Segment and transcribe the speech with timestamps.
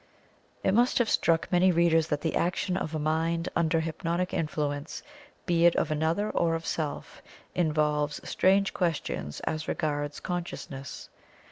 [0.63, 5.03] It must have struck many readers that the action of a mind under hypnotic influence,
[5.45, 7.21] be it of another or of self,
[7.53, 11.09] involves strange questions as regards Consciousness.